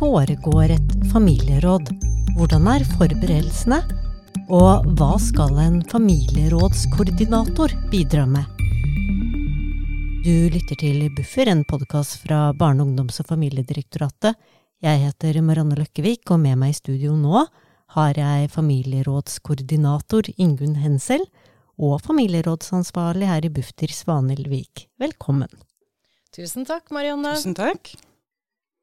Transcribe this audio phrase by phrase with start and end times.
[0.00, 1.90] foregår et familieråd?
[2.38, 3.80] Hvordan er forberedelsene?
[4.48, 8.48] Og hva skal en familierådskoordinator bidra med?
[10.24, 14.40] Du lytter til Buffer, en podkast fra Barne-, ungdoms- og familiedirektoratet.
[14.80, 17.44] Jeg heter Marianne Løkkevik, og med meg i studio nå
[17.98, 21.28] har jeg familierådskoordinator Ingunn Hensel
[21.76, 24.88] og familierådsansvarlig her i Bufdir Svanhild Vik.
[24.96, 25.50] Velkommen.
[26.32, 27.36] Tusen takk, Marianne.
[27.36, 27.98] Tusen takk.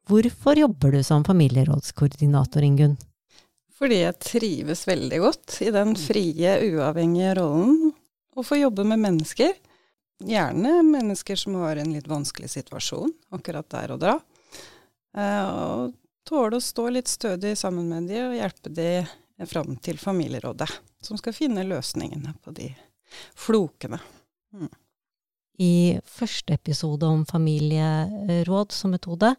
[0.08, 2.96] Hvorfor jobber du som familierådskoordinator, Ingunn?
[3.76, 7.92] Fordi jeg trives veldig godt i den frie, uavhengige rollen.
[8.32, 9.52] Å få jobbe med mennesker.
[10.24, 14.16] Gjerne mennesker som har en litt vanskelig situasjon akkurat der og da.
[15.12, 15.92] Eh, og
[16.26, 18.90] tåle å stå litt stødig sammen med de og hjelpe de
[19.46, 20.70] fram til familierådet,
[21.04, 22.72] som skal finne løsningene på de
[23.36, 24.00] flokene.
[24.56, 24.72] Mm.
[25.58, 29.34] I første episode om familieråd som metode,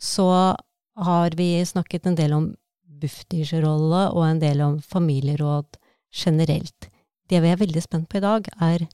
[0.00, 0.56] så
[0.96, 2.56] har vi snakket en del om
[3.00, 5.76] Bufdirs rolle og en del om familieråd
[6.14, 6.90] generelt.
[7.28, 8.86] Det vi er veldig spent på i dag, er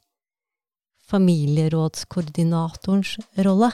[1.10, 3.70] familierådskoordinatorens rolle.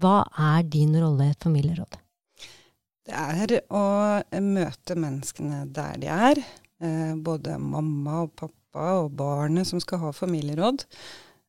[0.00, 1.94] Hva er din rolle i et familieråd?
[3.04, 3.84] Det er å
[4.40, 6.40] møte menneskene der de er.
[6.80, 10.78] Eh, både mamma og pappa og barnet som skal ha familieråd.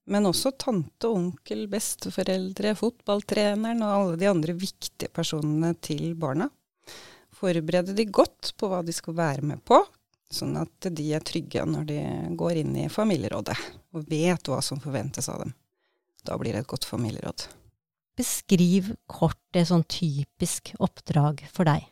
[0.05, 6.49] Men også tante, onkel, besteforeldre, fotballtreneren og alle de andre viktige personene til barna
[7.35, 9.81] forberede de godt på hva de skal være med på,
[10.31, 11.99] sånn at de er trygge når de
[12.37, 13.57] går inn i familierådet
[13.95, 15.53] og vet hva som forventes av dem.
[16.25, 17.47] Da blir det et godt familieråd.
[18.15, 21.83] Beskriv kort det sånn typisk oppdrag for deg.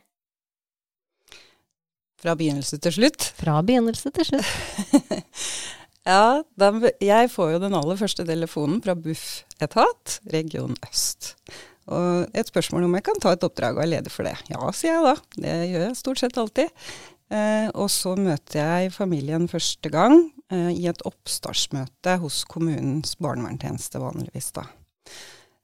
[2.24, 3.26] Fra begynnelse til slutt?
[3.36, 4.48] Fra begynnelse til slutt.
[6.04, 11.34] ja, de, jeg får jo den aller første telefonen fra Bufetat, region øst.
[11.92, 14.36] Og et spørsmål om jeg kan ta et oppdrag og er leder for det.
[14.52, 15.14] Ja, sier jeg da.
[15.36, 16.72] Det gjør jeg stort sett alltid.
[17.32, 20.18] Eh, og så møter jeg familien første gang
[20.52, 24.66] eh, i et oppstartsmøte hos kommunens barnevernstjeneste vanligvis, da.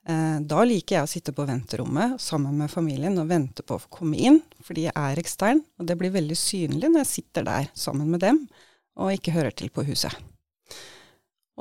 [0.09, 3.93] Eh, da liker jeg å sitte på venterommet sammen med familien og vente på å
[3.93, 7.71] komme inn, fordi jeg er ekstern, og det blir veldig synlig når jeg sitter der
[7.77, 8.45] sammen med dem
[9.01, 10.13] og ikke hører til på huset.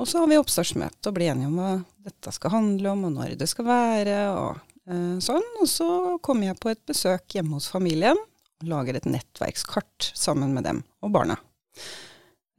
[0.00, 1.72] Og så har vi oppstartsmøte og blir enige om hva
[2.06, 5.44] dette skal handle om, og når det skal være, og eh, sånn.
[5.60, 5.88] Og så
[6.24, 8.16] kommer jeg på et besøk hjemme hos familien,
[8.60, 11.36] og lager et nettverkskart sammen med dem og barna.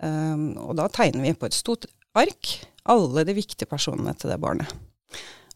[0.01, 1.85] Um, og da tegner vi på et stort
[2.17, 2.55] ark
[2.89, 4.69] alle de viktige personene til det barnet.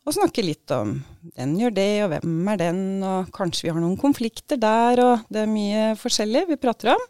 [0.06, 1.00] Og snakker litt om
[1.34, 5.32] den gjør det, og hvem er den, og kanskje vi har noen konflikter der, og
[5.34, 7.08] det er mye forskjellig vi prater om.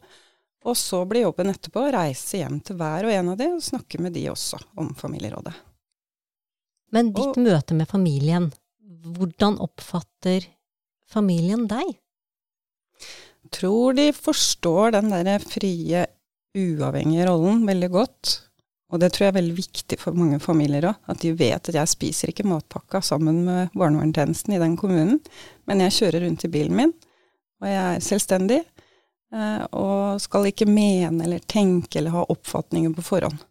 [0.65, 3.63] Og så blir jobben etterpå å reise hjem til hver og en av de og
[3.63, 5.53] snakke med de også om familierådet.
[6.95, 8.49] Men ditt og, møte med familien,
[9.05, 10.47] hvordan oppfatter
[11.11, 11.93] familien deg?
[13.53, 16.07] Tror de forstår den der frie,
[16.55, 18.33] uavhengige rollen veldig godt.
[18.93, 20.99] Og det tror jeg er veldig viktig for mange familier òg.
[21.11, 25.19] At de vet at jeg spiser ikke matpakka sammen med barnevernstjenesten i den kommunen,
[25.67, 26.93] men jeg kjører rundt i bilen min,
[27.61, 28.61] og jeg er selvstendig.
[29.35, 33.41] Eh, og skal ikke mene eller tenke eller ha oppfatninger på forhånd.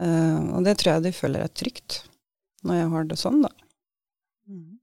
[0.00, 2.02] Eh, og det tror jeg de føler er trygt,
[2.64, 3.52] når jeg har det sånn, da.
[4.48, 4.78] Mm.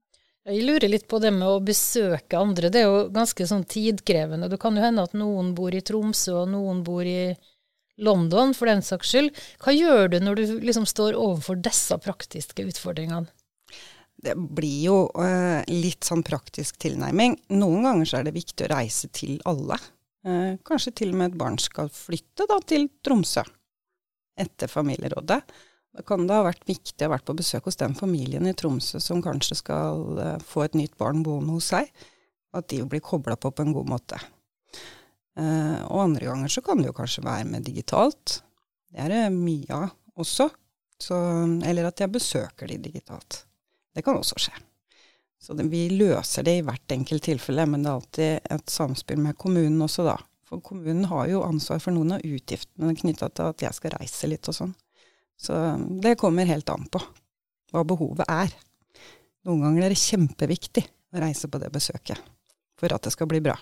[0.50, 2.70] Jeg lurer litt på det med å besøke andre.
[2.72, 4.48] Det er jo ganske sånn tidkrevende.
[4.50, 7.34] Det kan jo hende at noen bor i Tromsø, og noen bor i
[8.00, 9.42] London, for den saks skyld.
[9.60, 13.28] Hva gjør du når du liksom står overfor disse praktiske utfordringene?
[14.20, 17.38] Det blir jo uh, litt sånn praktisk tilnærming.
[17.56, 19.78] Noen ganger så er det viktig å reise til alle.
[20.26, 23.46] Uh, kanskje til og med et barn skal flytte da, til Tromsø
[24.40, 25.40] etter familierådet.
[25.96, 28.54] Da kan det ha vært viktig å ha vært på besøk hos den familien i
[28.56, 31.88] Tromsø som kanskje skal uh, få et nytt barn boende hos seg.
[32.56, 34.20] At de blir kobla på på en god måte.
[35.38, 38.40] og andre ganger så kan det jo kanskje være med digitalt.
[38.90, 40.48] Det er det mye av også.
[41.00, 41.16] Så,
[41.64, 43.44] eller at jeg besøker de digitalt.
[43.94, 44.54] Det kan også skje.
[45.40, 49.22] Så det, vi løser det i hvert enkelt tilfelle, men det er alltid et samspill
[49.24, 50.18] med kommunen også, da.
[50.50, 54.28] For kommunen har jo ansvar for noen av utgiftene knytta til at jeg skal reise
[54.28, 54.74] litt og sånn.
[55.40, 55.56] Så
[56.02, 57.00] det kommer helt an på
[57.70, 58.52] hva behovet er.
[59.46, 60.84] Noen ganger er det kjempeviktig
[61.14, 62.20] å reise på det besøket
[62.80, 63.56] for at det skal bli bra.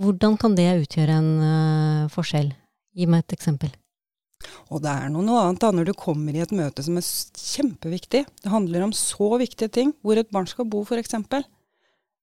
[0.00, 2.54] Hvordan kan det utgjøre en uh, forskjell?
[2.96, 3.72] Gi meg et eksempel.
[4.70, 8.24] Og det er noe, annet da, når du kommer i et møte som er kjempeviktig.
[8.42, 9.92] Det handler om så viktige ting.
[10.02, 11.18] Hvor et barn skal bo, f.eks.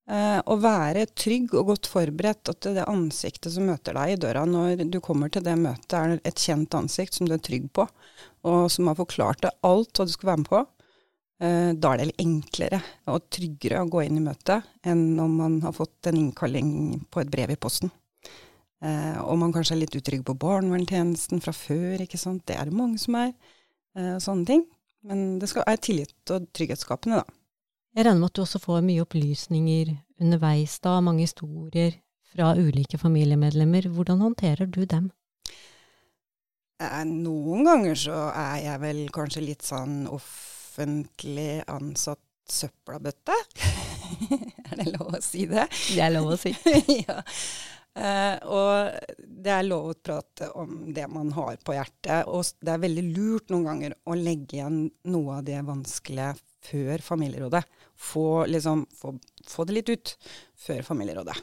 [0.10, 4.42] Eh, å være trygg og godt forberedt, at det ansiktet som møter deg i døra
[4.50, 7.86] når du kommer til det møtet, er et kjent ansikt som du er trygg på,
[8.50, 10.64] og som har forklart deg alt hva du skal være med på.
[11.46, 12.82] Eh, da er det litt enklere
[13.14, 16.72] og tryggere å gå inn i møtet enn om man har fått en innkalling
[17.08, 17.94] på et brev i posten.
[18.80, 22.46] Eh, og man kanskje er litt utrygg på barnevernstjenesten fra før, ikke sant.
[22.48, 23.34] Det er det mange som er.
[23.98, 24.66] Eh, sånne ting.
[25.08, 27.36] Men det skal, er tillit og trygghetsskapende, da.
[27.98, 31.98] Jeg regner med at du også får mye opplysninger underveis da, mange historier
[32.32, 33.90] fra ulike familiemedlemmer.
[33.92, 35.10] Hvordan håndterer du dem?
[36.80, 43.36] Eh, noen ganger så er jeg vel kanskje litt sånn offentlig ansatt søppelbøtte.
[44.70, 45.68] er det lov å si det?
[45.90, 46.54] Det er lov å si.
[47.04, 47.20] ja.
[48.00, 52.30] Uh, og det er lov å prate om det man har på hjertet.
[52.32, 56.34] Og det er veldig lurt noen ganger å legge igjen noe av det vanskelige
[56.70, 57.64] før familierådet.
[58.00, 59.14] Få, liksom, få,
[59.48, 60.14] få det litt ut
[60.60, 61.36] før familierådet.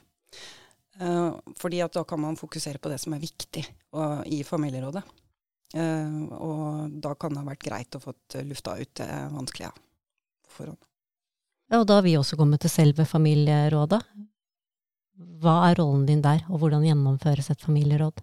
[0.96, 5.04] Uh, fordi at da kan man fokusere på det som er viktig og, i familierådet.
[5.76, 8.16] Uh, og da kan det ha vært greit å få
[8.46, 10.80] lufta ut det vanskelige på forhånd.
[11.66, 14.00] Ja, og da har vi også kommet til selve familierådet.
[15.16, 18.20] Hva er rollen din der, og hvordan gjennomføres et familieråd?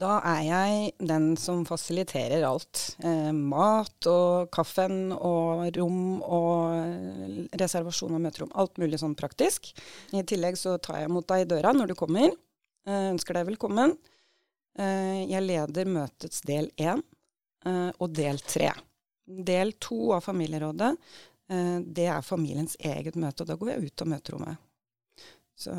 [0.00, 2.94] Da er jeg den som fasiliterer alt.
[3.02, 8.52] Eh, mat og kaffen og rom og reservasjon av møterom.
[8.54, 9.72] Alt mulig sånn praktisk.
[10.14, 12.30] I tillegg så tar jeg imot deg i døra når du kommer.
[12.86, 13.96] Eh, ønsker deg velkommen.
[14.78, 17.02] Eh, jeg leder møtets del én
[17.66, 18.70] eh, og del tre.
[19.26, 20.94] Del to av familierådet,
[21.50, 23.42] eh, det er familiens eget møte.
[23.42, 24.66] og Da går jeg ut av møterommet.
[25.60, 25.74] Så,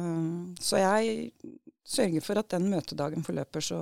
[0.61, 1.31] så, jeg
[1.87, 3.79] sørger for at den møtedagen forløper så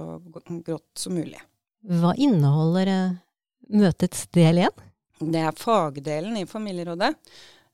[0.63, 1.41] godt som mulig.
[1.99, 3.17] Hva inneholder eh,
[3.75, 4.85] møtets del igjen?
[5.19, 7.11] Det er fagdelen i familierådet.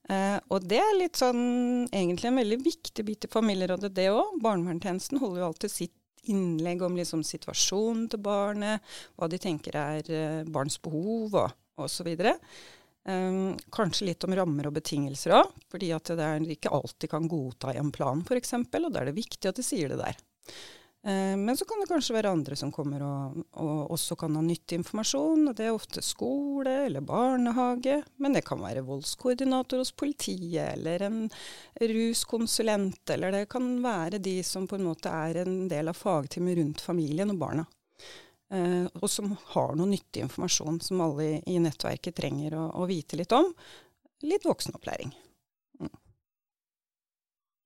[0.09, 4.39] Eh, og det er litt sånn egentlig en veldig viktig bit i familierådet, det òg.
[4.41, 5.95] Barnevernstjenesten holder jo alltid sitt
[6.29, 8.81] innlegg om liksom situasjonen til barnet,
[9.17, 12.15] hva de tenker er eh, barns behov og osv.
[13.05, 17.75] Um, kanskje litt om rammer og betingelser òg, fordi det er ikke alltid kan godta
[17.75, 20.17] i en plan f.eks., og da er det viktig at de sier det der.
[21.05, 24.41] Uh, men så kan det kanskje være andre som kommer og, og, også kan ha
[24.41, 25.51] nyttig informasjon.
[25.51, 31.05] og Det er ofte skole eller barnehage, men det kan være voldskoordinator hos politiet eller
[31.05, 31.21] en
[31.77, 36.57] ruskonsulent, eller det kan være de som på en måte er en del av fagteamet
[36.57, 37.69] rundt familien og barna.
[38.53, 43.17] Uh, og som har noe nyttig informasjon som alle i, nettverket trenger å, å, vite
[43.17, 43.49] litt om.
[44.25, 45.15] Litt voksenopplæring.
[45.81, 45.95] Mm.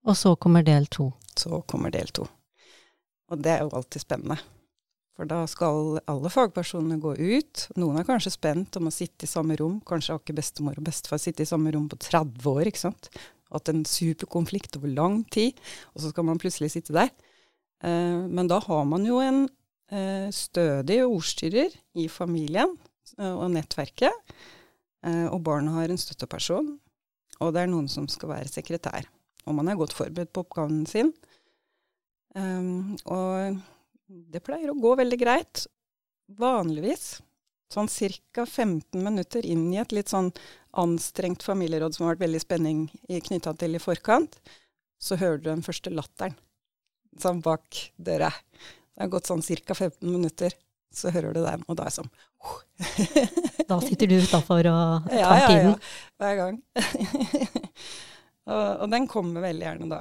[0.08, 1.12] Og så kommer del to.
[1.36, 2.30] Så kommer del to.
[3.30, 4.40] Og det er jo alltid spennende.
[5.20, 7.66] For da skal alle fagpersonene gå ut.
[7.76, 9.82] Noen er kanskje spent om å sitte i samme rom.
[9.86, 13.12] Kanskje har ikke bestemor og bestefar sittet i samme rom på 30 år, ikke sant.
[13.52, 15.60] Hatt en superkonflikt over lang tid,
[15.92, 17.12] og så skal man plutselig sitte der.
[17.84, 19.59] Eh, men da har man jo en Eh,
[20.34, 22.76] stødig ordstyrer i familien
[23.18, 24.36] eh, og nettverket.
[25.06, 26.76] Eh, og barnet har en støtteperson,
[27.40, 29.08] og det er noen som skal være sekretær.
[29.48, 31.14] Og man er godt forberedt på oppgaven sin.
[33.10, 33.58] og
[34.08, 35.64] det pleier å gå veldig greit.
[36.38, 37.22] Vanligvis
[37.74, 38.46] sånn ca.
[38.46, 40.32] 15 minutter inn i et litt sånn
[40.78, 44.38] anstrengt familieråd som har vært veldig spenning knytta til i forkant,
[45.00, 46.38] så hører du den første latteren
[47.20, 48.32] sånn bak døra.
[48.96, 49.76] Det har gått sånn ca.
[49.76, 50.56] 15 minutter,
[50.94, 52.10] så hører du den, og da er det sånn
[53.70, 55.74] Da sitter du utafor og tar ja, ja, tiden?
[55.76, 56.56] Ja, hver gang.
[58.50, 60.00] og, og, den kommer veldig gjerne da.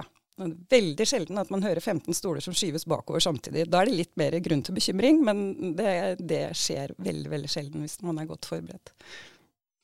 [0.72, 3.66] Veldig sjelden at man hører 15 stoler som skyves bakover samtidig.
[3.68, 5.92] Da er det litt mer grunn til bekymring, men det,
[6.22, 8.94] det skjer veldig, veldig sjelden hvis man er godt forberedt.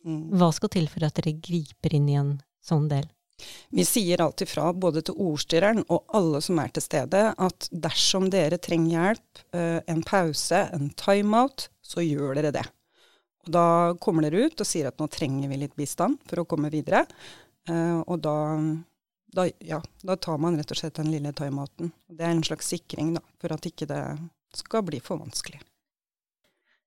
[0.07, 0.33] Mm.
[0.39, 3.09] Hva skal til for at dere griper inn i en sånn del?
[3.75, 8.29] Vi sier alt ifra både til ordstyreren og alle som er til stede, at dersom
[8.33, 12.65] dere trenger hjelp, eh, en pause, en timeout, så gjør dere det.
[13.45, 13.67] Og da
[14.01, 17.05] kommer dere ut og sier at nå trenger vi litt bistand for å komme videre.
[17.69, 18.39] Eh, og da,
[19.35, 21.93] da, ja, da tar man rett og slett den lille timeouten.
[22.09, 24.03] Det er en slags sikring da, for at ikke det
[24.55, 25.61] skal bli for vanskelig.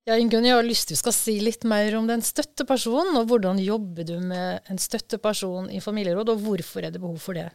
[0.07, 3.27] Ja, Ingunn, jeg har lyst til du skal si litt mer om den støttepersonen, og
[3.27, 7.49] hvordan jobber du med en støtteperson i familieråd, og hvorfor er det behov for det?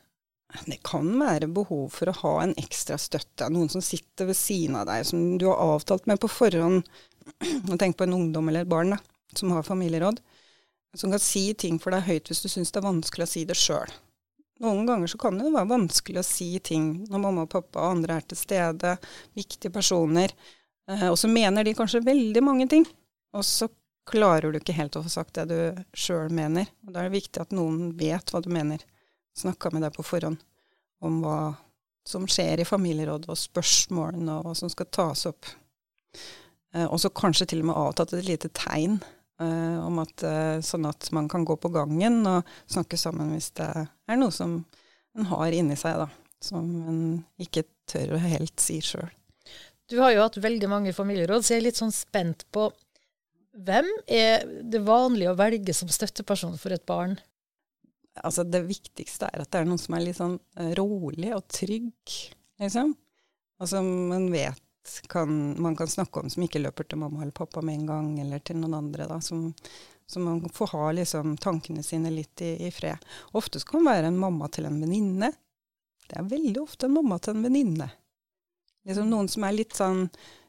[0.68, 3.48] Det kan være behov for å ha en ekstra støtte.
[3.48, 6.84] Noen som sitter ved siden av deg, som du har avtalt med på forhånd.
[7.80, 9.00] Tenk på en ungdom eller et barn da,
[9.32, 10.20] som har familieråd.
[10.92, 13.48] Som kan si ting for deg høyt hvis du syns det er vanskelig å si
[13.48, 13.96] det sjøl.
[14.60, 17.96] Noen ganger så kan det være vanskelig å si ting når mamma og pappa og
[17.96, 18.98] andre er til stede,
[19.40, 20.36] viktige personer.
[20.90, 22.86] Eh, og så mener de kanskje veldig mange ting,
[23.36, 23.68] og så
[24.08, 26.66] klarer du ikke helt å få sagt det du sjøl mener.
[26.86, 28.82] Og da er det viktig at noen vet hva du mener.
[29.38, 30.42] Snakka med deg på forhånd
[31.02, 31.54] om hva
[32.06, 35.46] som skjer i familierådet, og spørsmålene, og hva som skal tas opp.
[36.74, 38.98] Eh, og så kanskje til og med avtatt et lite tegn
[39.42, 43.50] Eh, om at, eh, sånn at man kan gå på gangen og snakke sammen hvis
[43.58, 44.60] det er noe som
[45.16, 46.08] en har inni seg, da.
[46.42, 47.02] Som en
[47.40, 49.10] ikke tør å helt si sjøl.
[49.92, 52.70] Du har jo hatt veldig mange familieråd, så jeg er litt sånn spent på
[53.52, 57.18] hvem er det vanlige å velge som støtteperson for et barn?
[58.24, 61.44] Altså, det viktigste er at det er noen som er litt sånn eh, rolig og
[61.52, 62.16] trygg,
[62.62, 62.94] liksom.
[63.60, 65.28] Og som man vet kan,
[65.60, 68.40] man kan snakke om, som ikke løper til mamma eller pappa med en gang, eller
[68.40, 69.12] til noen andre.
[69.12, 69.50] da, som,
[70.08, 72.96] som man får ha liksom, tankene sine litt i, i fred.
[73.36, 75.34] Ofte kan man være en mamma til en venninne.
[76.08, 77.92] Det er veldig ofte en mamma til en venninne.
[78.88, 80.06] Liksom noen som er litt sånn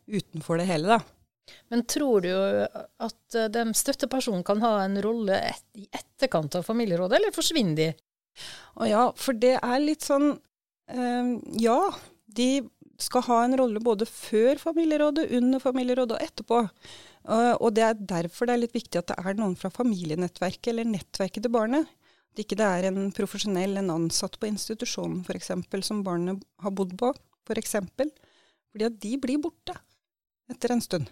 [0.10, 1.54] utenfor det hele, da.
[1.72, 6.66] Men tror du at den de støttepersonene kan ha en rolle et, i etterkant av
[6.68, 7.90] familierådet, eller forsvinner de?
[8.80, 11.78] Å ja, for det er litt sånn øh, Ja,
[12.34, 12.50] de
[13.02, 16.62] skal ha en rolle både før familierådet, under familierådet og etterpå.
[17.24, 20.72] Uh, og det er derfor det er litt viktig at det er noen fra familienettverket
[20.74, 21.90] eller nettverket til barnet.
[22.34, 25.52] At ikke det er en profesjonell, en ansatt på institusjonen f.eks.
[25.86, 27.12] som barnet har bodd på,
[27.48, 27.76] f.eks.
[28.74, 29.76] For Fordi at de blir borte
[30.50, 31.10] etter en stund.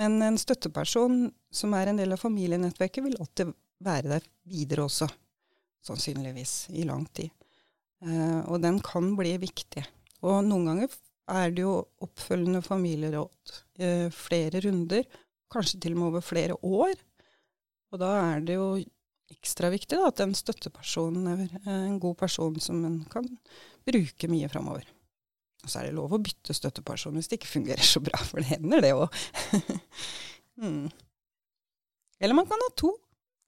[0.00, 3.50] Men en støtteperson som er en del av familienettverket, vil alltid
[3.84, 5.08] være der videre også.
[5.84, 7.28] Sannsynligvis i lang tid.
[8.00, 9.84] Uh, og den kan bli viktig.
[10.24, 10.96] Og noen ganger
[11.28, 15.04] er det jo oppfølgende familieråd eh, flere runder,
[15.52, 16.96] kanskje til og med over flere år.
[17.92, 18.66] Og da er det jo
[19.32, 23.28] ekstra viktig da, at den støttepersonen er en god person som en kan
[23.86, 24.86] bruke mye framover.
[25.62, 28.42] Og så er det lov å bytte støtteperson hvis det ikke fungerer så bra, for
[28.42, 29.22] det hender det òg.
[30.62, 30.86] mm.
[32.22, 32.92] Eller man kan ha to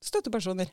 [0.05, 0.71] støttepersoner.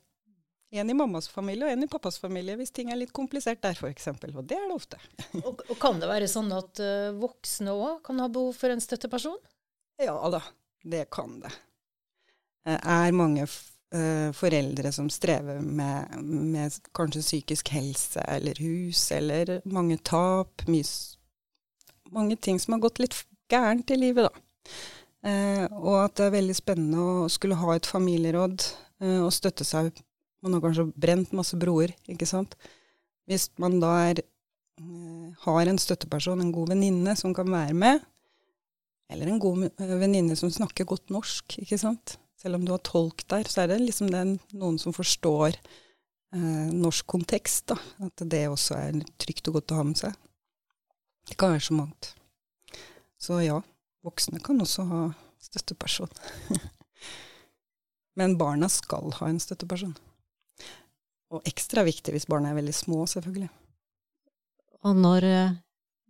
[0.72, 3.76] En i mammas familie og en i pappas familie, hvis ting er litt komplisert der
[3.76, 4.08] f.eks.
[4.14, 5.02] Og det er det ofte.
[5.44, 8.84] og, og, Kan det være sånn at uh, voksne òg kan ha behov for en
[8.84, 9.36] støtteperson?
[10.02, 10.40] Ja da,
[10.88, 11.52] det kan det.
[12.64, 19.58] Det er mange uh, foreldre som strever med, med, kanskje psykisk helse eller hus, eller
[19.68, 20.64] mange tap.
[22.12, 23.18] Mange ting som har gått litt
[23.51, 24.70] gærent i livet, da.
[25.22, 28.63] Eh, og at det er veldig spennende å skulle ha et familieråd
[29.01, 29.89] og støtte seg
[30.41, 32.56] man har kanskje brent masse broer, ikke sant.
[33.30, 38.01] Hvis man da er, eh, har en støtteperson, en god venninne, som kan være med,
[39.10, 42.18] eller en god eh, venninne som snakker godt norsk, ikke sant.
[42.41, 45.53] Selv om du har tolk der, så er det liksom det noen som forstår
[46.34, 47.68] eh, norsk kontekst.
[47.68, 50.18] da, At det også er trygt og godt å ha med seg.
[51.28, 52.13] Det kan være så mangt.
[53.22, 53.60] Så ja,
[54.04, 55.01] voksne kan også ha
[55.42, 56.10] støtteperson.
[58.18, 59.94] Men barna skal ha en støtteperson.
[61.32, 63.50] Og ekstra viktig hvis barna er veldig små, selvfølgelig.
[64.82, 65.60] Og når eh,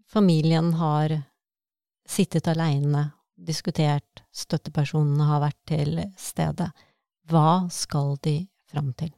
[0.10, 1.18] familien har
[2.08, 6.72] sittet aleine, diskutert, støttepersonene har vært til stede,
[7.30, 8.36] hva skal de
[8.72, 9.12] fram til?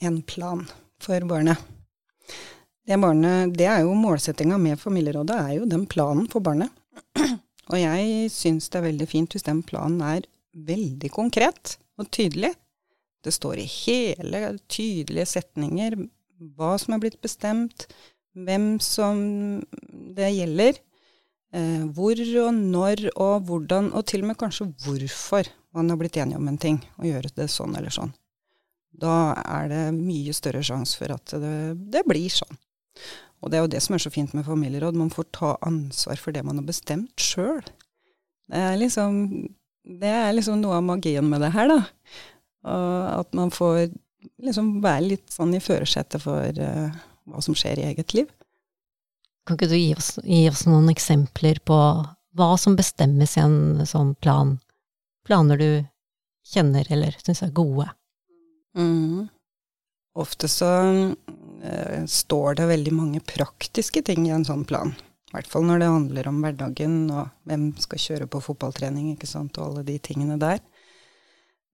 [0.00, 0.64] En plan
[1.02, 1.58] for barnet.
[2.84, 6.68] Det, barnet, det er jo målsettinga med familierådet, er jo den planen for barnet.
[7.72, 12.52] Og jeg syns det er veldig fint hvis den planen er veldig konkret og tydelig.
[13.24, 15.96] Det står i hele tydelige setninger
[16.58, 17.86] hva som er blitt bestemt,
[18.34, 19.16] hvem som
[20.16, 20.76] det gjelder,
[21.56, 26.18] eh, hvor og når og hvordan, og til og med kanskje hvorfor man har blitt
[26.20, 28.12] enige om en ting, og gjøre det sånn eller sånn.
[28.94, 31.56] Da er det mye større sjanse for at det,
[31.96, 32.60] det blir sånn.
[33.44, 36.20] Og det er jo det som er så fint med familieråd, man får ta ansvar
[36.20, 37.64] for det man har bestemt sjøl.
[38.48, 39.20] Det liksom
[39.84, 41.80] det er liksom noe av magien med det her, da.
[42.64, 43.90] Og at man får
[44.40, 46.94] liksom være litt sånn i førersetet for uh,
[47.28, 48.30] hva som skjer i eget liv.
[49.44, 51.76] Kan ikke du gi oss, gi oss, noen eksempler på
[52.34, 54.56] hva som bestemmes i en sånn plan?
[55.28, 55.68] Planer du
[56.48, 57.90] kjenner eller syns er gode?
[58.76, 59.28] Mm.
[60.16, 60.70] Ofte så
[62.10, 64.90] står det veldig mange praktiske ting i en sånn plan.
[65.34, 69.26] I hvert fall når det handler om hverdagen og hvem skal kjøre på fotballtrening, ikke
[69.26, 70.60] sant, og alle de tingene der.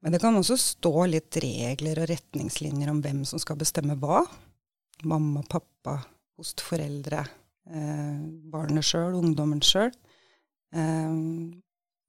[0.00, 4.22] Men det kan også stå litt regler og retningslinjer om hvem som skal bestemme hva.
[5.04, 5.98] Mamma, pappa,
[6.40, 7.20] fosterforeldre,
[7.68, 9.92] eh, barnet sjøl, ungdommen sjøl.
[10.72, 11.20] Eh,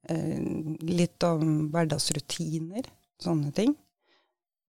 [0.08, 0.40] eh,
[0.88, 2.88] litt om hverdagsrutiner,
[3.20, 3.76] sånne ting.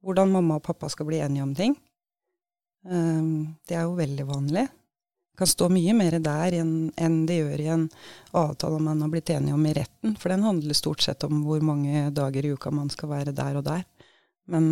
[0.04, 1.80] Hvordan mamma og pappa skal bli enige om ting.
[2.86, 3.22] Eh,
[3.68, 4.68] det er jo veldig vanlig
[5.38, 7.88] kan stå mye mer der enn det gjør i en
[8.38, 10.16] avtale man har blitt enige om i retten.
[10.20, 13.58] For den handler stort sett om hvor mange dager i uka man skal være der
[13.58, 13.84] og der.
[14.46, 14.66] Men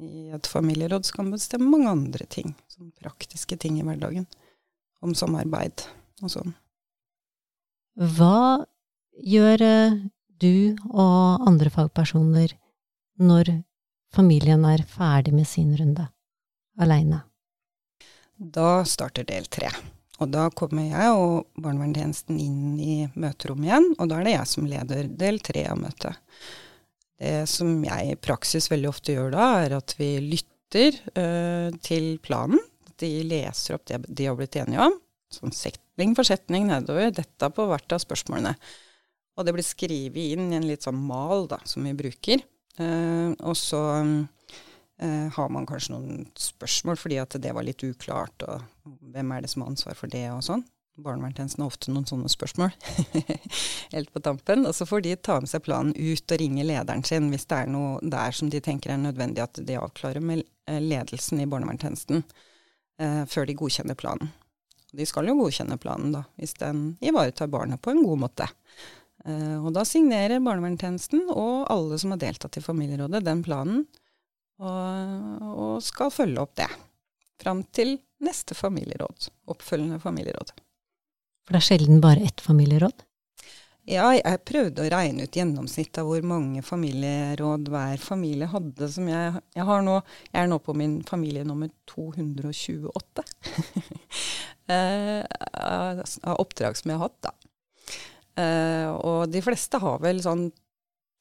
[0.00, 2.54] i et familieråd så kan man bestemme mange andre ting.
[2.68, 4.26] Som praktiske ting i hverdagen.
[5.02, 5.84] Om samarbeid
[6.22, 6.54] og sånn.
[8.16, 8.64] Hva
[9.20, 9.98] gjør eh,
[10.40, 12.54] du og andre fagpersoner
[13.20, 13.52] når
[14.14, 16.08] familien er ferdig med sin runde
[16.80, 17.20] aleine?
[18.42, 19.70] Da starter del tre.
[20.22, 24.50] Og da kommer jeg og barnevernstjenesten inn i møterommet igjen, og da er det jeg
[24.50, 26.18] som leder del tre av møtet.
[27.22, 32.16] Det som jeg i praksis veldig ofte gjør da, er at vi lytter øh, til
[32.22, 32.58] planen.
[32.98, 34.98] De leser opp det de har blitt enige om,
[35.32, 38.56] sånn setning for setning nedover, dette på hvert av spørsmålene.
[39.38, 42.42] Og det blir skrevet inn i en litt sånn mal da, som vi bruker.
[42.80, 44.22] Uh, og så uh,
[45.02, 48.62] har man kanskje noen spørsmål fordi at det var litt uklart, og
[49.12, 50.62] hvem er det som har ansvar for det, og sånn.
[51.00, 52.72] Barnevernstjenesten har ofte noen sånne spørsmål
[53.94, 54.66] helt på tampen.
[54.68, 57.62] Og så får de ta med seg planen ut og ringe lederen sin hvis det
[57.62, 61.48] er noe der som de tenker er nødvendig at de avklarer med eh, ledelsen i
[61.48, 64.34] barnevernstjenesten eh, før de godkjenner planen.
[64.92, 68.50] De skal jo godkjenne planen da, hvis den ivaretar barnet på en god måte.
[69.24, 73.86] Eh, og da signerer barnevernstjenesten og alle som har deltatt i familierådet, den planen,
[74.60, 76.68] og, og skal følge opp det.
[77.42, 79.30] Fram til neste familieråd.
[79.50, 80.52] Oppfølgende familieråd.
[81.46, 83.02] For det er sjelden bare ett familieråd?
[83.90, 88.86] Ja, jeg prøvde å regne ut gjennomsnittet av hvor mange familieråd hver familie hadde.
[88.94, 89.96] som Jeg, jeg, nå,
[90.28, 93.24] jeg er nå på min familie nummer 228
[94.70, 95.26] eh,
[95.58, 97.34] av oppdrag som jeg har hatt, da.
[98.38, 100.46] Eh, og de fleste har vel sånn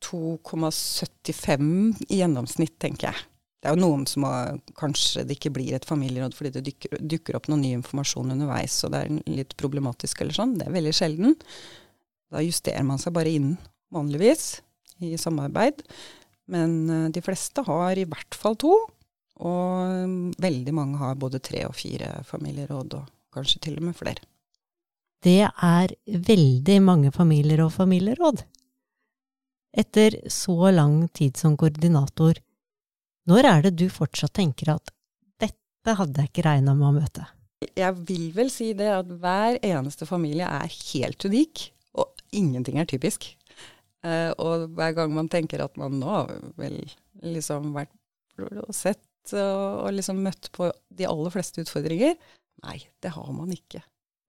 [0.05, 3.27] 2,75 i gjennomsnitt, tenker jeg.
[3.62, 6.98] Det er jo noen som har, kanskje det ikke blir et familieråd fordi det dukker,
[6.98, 10.55] dukker, opp noe ny informasjon underveis, og det er litt problematisk eller sånn.
[10.58, 11.36] Det er veldig sjelden.
[12.34, 13.53] Da justerer man seg bare inn,
[13.93, 14.63] vanligvis,
[15.05, 15.84] i samarbeid.
[16.51, 18.74] Men uh, de fleste har i hvert fall to,
[19.41, 24.25] og veldig mange har både tre og fire familieråd, og kanskje til og med flere.
[25.22, 28.42] Det er veldig mange familier og familieråd.
[29.72, 32.40] Etter så lang tid som koordinator,
[33.29, 34.92] når er det du fortsatt tenker at
[35.40, 37.27] dette hadde jeg ikke regna med å møte?
[37.77, 41.68] Jeg vil vel si det at hver eneste familie er helt unik,
[42.01, 43.29] og ingenting er typisk.
[44.01, 46.79] Uh, og hver gang man tenker at man nå har vel
[47.22, 47.94] liksom vært
[48.42, 52.16] og sett og, liksom møtt på de aller fleste utfordringer,
[52.66, 53.84] nei, det har man ikke.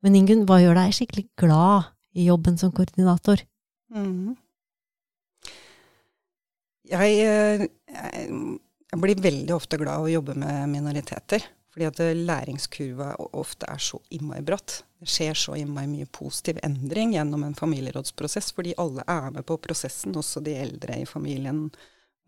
[0.05, 3.41] Men Ingunn, hva gjør deg skikkelig glad i jobben som koordinator?
[3.95, 4.35] Mm.
[4.35, 4.41] Eh,
[6.93, 7.71] jeg
[8.93, 11.45] jeg blir veldig ofte glad av å jobbe med minoriteter.
[11.73, 14.83] Fordi at læringskurva ofte er så innmari bratt.
[15.01, 19.57] Det skjer så innmari mye positiv endring gjennom en familierådsprosess, fordi alle er med på
[19.65, 21.65] prosessen, også de eldre i familien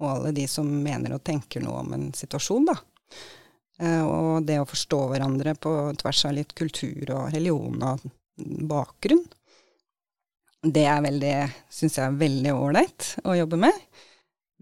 [0.00, 2.78] og alle de som mener og tenker noe om en situasjon, da.
[3.84, 8.08] Eh, og det å forstå hverandre på tvers av litt kultur og religion og
[8.72, 9.22] bakgrunn,
[10.64, 11.36] det er veldig,
[11.68, 13.86] syns jeg er veldig ålreit å jobbe med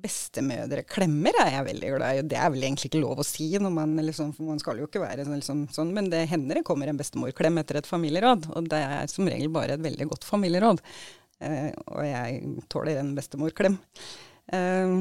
[0.00, 2.22] bestemødre klemmer er jeg veldig glad i.
[2.32, 5.02] Det er vel egentlig ikke lov å si, man, liksom, for man skal jo ikke
[5.02, 8.48] være liksom, sånn, men det hender det kommer en bestemorklem etter et familieråd.
[8.56, 10.80] Og det er som regel bare et veldig godt familieråd.
[11.42, 13.76] Eh, og jeg tåler en bestemorklem.
[14.54, 14.96] Eh,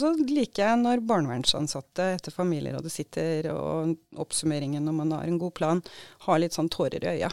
[0.00, 5.56] så liker jeg når barnevernsansatte etter familierådet sitter og oppsummeringen når man har en god
[5.58, 5.82] plan,
[6.28, 7.32] har litt sånn tårer i øya.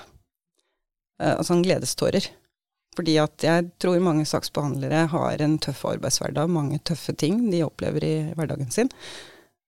[1.21, 2.31] Eh, sånn gledestårer.
[2.97, 8.05] Fordi at jeg tror mange saksbehandlere har en tøff arbeidshverdag, mange tøffe ting de opplever
[8.07, 8.89] i hverdagen sin.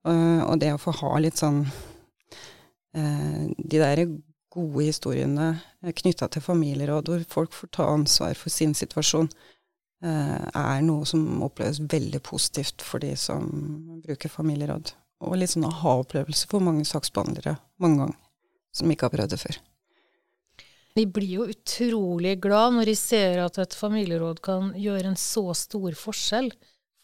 [0.10, 1.60] Og det å få ha litt sånn
[2.96, 4.06] eh, De der
[4.50, 5.52] gode historiene
[5.84, 9.30] knytta til familieråd, hvor folk får ta ansvar for sin situasjon,
[10.04, 13.46] eh, er noe som oppleves veldig positivt for de som
[14.06, 14.96] bruker familieråd.
[15.22, 18.20] Og litt sånn aha-opplevelse for mange saksbehandlere mange ganger,
[18.74, 19.60] som ikke har prøvd det før.
[21.00, 25.46] Vi blir jo utrolig glad når de ser at et familieråd kan gjøre en så
[25.56, 26.50] stor forskjell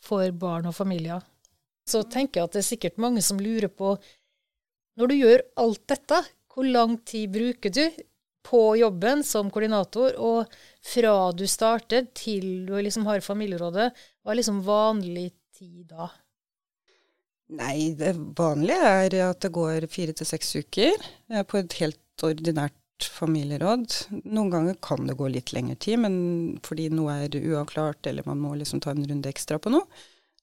[0.04, 1.22] for barn og familier.
[1.88, 3.94] Så tenker jeg at det er sikkert mange som lurer på
[5.00, 6.20] Når du gjør alt dette,
[6.52, 8.04] hvor lang tid bruker du
[8.44, 10.52] på jobben som koordinator, og
[10.84, 13.90] fra du starter til du liksom har familierådet,
[14.24, 16.12] hva er liksom vanlig tid da?
[17.56, 21.12] Nei, det vanlige er at det går fire til seks uker
[21.48, 23.94] på et helt ordinært familieråd.
[24.24, 26.16] Noen ganger kan det gå litt lengre tid, men
[26.64, 29.86] fordi noe er uavklart, eller man må liksom ta en runde ekstra på noe.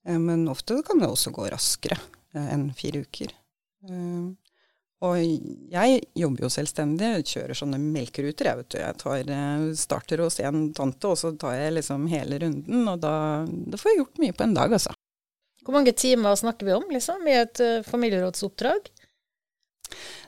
[0.07, 1.99] Eh, men ofte kan det også gå raskere
[2.35, 3.35] eh, enn fire uker.
[3.89, 4.31] Eh,
[5.03, 8.77] og jeg jobber jo selvstendig, kjører sånne melkeruter, jeg vet du.
[8.79, 9.33] Jeg tar,
[9.75, 13.91] starter hos en tante, og så tar jeg liksom hele runden, og da, da får
[13.91, 14.95] jeg gjort mye på en dag, altså.
[15.67, 18.93] Hvor mange timer snakker vi om, liksom, i et familierådsoppdrag?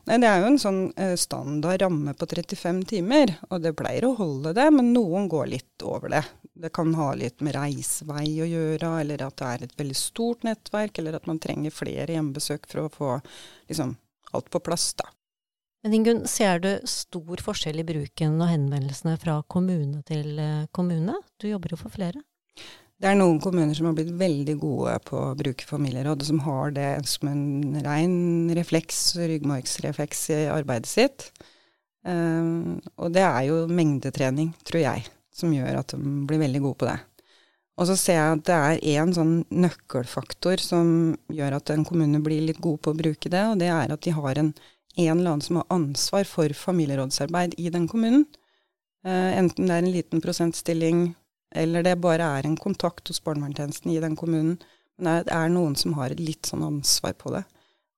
[0.09, 4.07] Nei, Det er jo en sånn eh, standard ramme på 35 timer, og det pleier
[4.09, 6.23] å holde det, men noen går litt over det.
[6.55, 10.45] Det kan ha litt med reisevei å gjøre, eller at det er et veldig stort
[10.47, 13.13] nettverk, eller at man trenger flere hjemmebesøk for å få
[13.71, 13.97] liksom,
[14.37, 14.93] alt på plass.
[15.01, 15.09] da.
[15.85, 21.19] Men Ingunn, ser du stor forskjell i bruken og henvendelsene fra kommune til eh, kommune?
[21.37, 22.23] Du jobber jo for flere.
[23.03, 26.43] Det er noen kommuner som har blitt veldig gode på å bruke familieråd, og som
[26.47, 31.27] har det som en rein refleks, ryggmargsrefleks i arbeidet sitt.
[32.07, 36.81] Um, og det er jo mengdetrening, tror jeg, som gjør at de blir veldig gode
[36.83, 37.01] på det.
[37.75, 40.87] Og så ser jeg at det er én sånn nøkkelfaktor som
[41.35, 44.05] gjør at en kommune blir litt god på å bruke det, og det er at
[44.07, 44.53] de har en,
[44.95, 48.29] en eller annen som har ansvar for familierådsarbeid i den kommunen.
[49.05, 51.09] Uh, enten det er en liten prosentstilling
[51.55, 54.57] eller det bare er en kontakt hos barnevernstjenesten i den kommunen.
[54.99, 57.43] Men det er noen som har et litt sånn ansvar på det,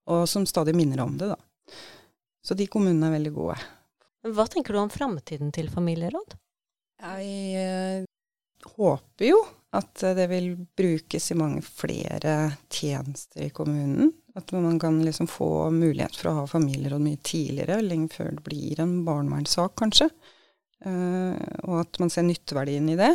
[0.09, 1.77] og som stadig minner om det, da.
[2.47, 3.57] Så de kommunene er veldig gode.
[4.37, 6.37] Hva tenker du om framtiden til familieråd?
[7.03, 8.07] Jeg eh,
[8.77, 9.40] håper jo
[9.77, 12.37] at det vil brukes i mange flere
[12.73, 14.12] tjenester i kommunen.
[14.37, 18.45] At man kan liksom få mulighet for å ha familieråd mye tidligere, lenge før det
[18.47, 20.11] blir en barnevernssak, kanskje.
[20.85, 21.33] Uh,
[21.64, 23.14] og at man ser nytteverdien i det.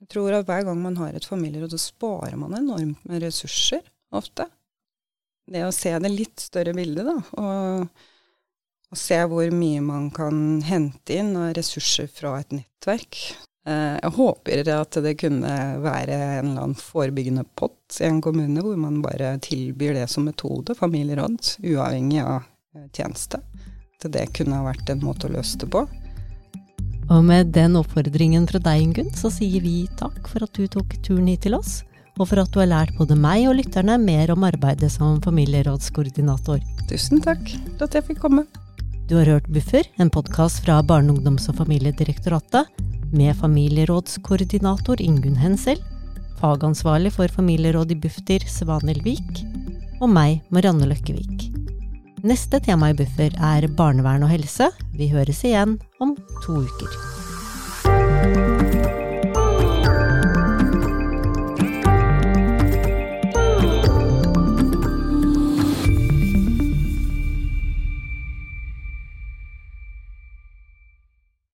[0.00, 3.84] Jeg tror at hver gang man har et familieråd, så sparer man enormt med ressurser,
[4.16, 4.46] ofte.
[5.50, 8.08] Det å se det litt større bildet, da, og,
[8.90, 13.20] og se hvor mye man kan hente inn av ressurser fra et nettverk.
[13.68, 18.62] Eh, jeg håper at det kunne være en eller annen forebyggende pott i en kommune,
[18.64, 23.42] hvor man bare tilbyr det som metode, familieråd, uavhengig av eh, tjeneste.
[24.00, 25.84] At det kunne ha vært en måte å løse det på.
[27.10, 30.94] Og med den oppfordringen fra deg, Ingunn, så sier vi takk for at du tok
[31.02, 31.80] turen hit til oss,
[32.20, 36.62] og for at du har lært både meg og lytterne mer om arbeidet som familierådskoordinator.
[36.90, 37.42] Tusen takk
[37.74, 38.46] for at jeg fikk komme.
[39.10, 42.70] Du har hørt Buffer, en podkast fra Barne-, ungdoms- og familiedirektoratet,
[43.10, 45.82] med familierådskoordinator Ingunn Hensel,
[46.38, 49.42] fagansvarlig for familieråd i Bufdir Svanhild Vik,
[49.98, 51.48] og meg, Marianne Løkkevik.
[52.22, 54.70] Neste tema i Buffer er barnevern og helse.
[54.94, 56.90] Vi høres igjen om to uker.